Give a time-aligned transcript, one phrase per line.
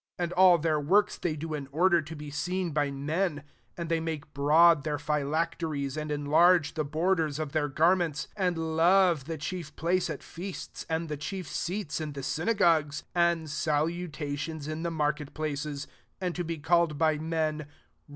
[0.17, 3.43] 5 And all their works they do in order to be seen by men;
[3.77, 9.25] and they make broad their phylacteries, and enlarge the borders [of their garments], and love
[9.25, 14.67] the chief place at feasts, and the chief seats in the synagogues, 7 and salutatiotis
[14.67, 15.85] in the market places,
[16.19, 17.67] and to be called by men.